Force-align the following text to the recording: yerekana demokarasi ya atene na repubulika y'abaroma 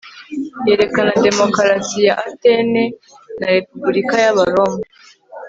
yerekana 0.67 1.11
demokarasi 1.27 1.97
ya 2.07 2.13
atene 2.27 2.83
na 3.39 3.47
repubulika 3.55 4.15
y'abaroma 4.23 4.79